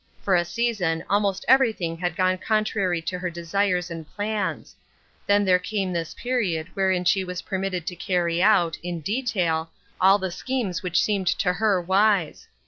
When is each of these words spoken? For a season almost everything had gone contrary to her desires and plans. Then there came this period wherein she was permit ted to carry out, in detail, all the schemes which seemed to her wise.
For 0.23 0.33
a 0.35 0.43
season 0.45 1.03
almost 1.11 1.45
everything 1.47 1.95
had 1.95 2.15
gone 2.15 2.39
contrary 2.39 3.03
to 3.03 3.19
her 3.19 3.29
desires 3.29 3.91
and 3.91 4.09
plans. 4.15 4.75
Then 5.27 5.45
there 5.45 5.59
came 5.59 5.93
this 5.93 6.15
period 6.15 6.69
wherein 6.73 7.05
she 7.05 7.23
was 7.23 7.43
permit 7.43 7.73
ted 7.73 7.85
to 7.85 7.95
carry 7.95 8.41
out, 8.41 8.79
in 8.81 9.01
detail, 9.01 9.69
all 10.01 10.17
the 10.17 10.31
schemes 10.31 10.81
which 10.81 11.03
seemed 11.03 11.27
to 11.27 11.53
her 11.53 11.79
wise. 11.79 12.47